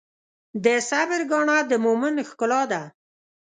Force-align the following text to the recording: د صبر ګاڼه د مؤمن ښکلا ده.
د 0.63 0.65
صبر 0.89 1.21
ګاڼه 1.31 1.57
د 1.69 1.71
مؤمن 1.85 2.15
ښکلا 2.29 2.61
ده. 2.71 2.81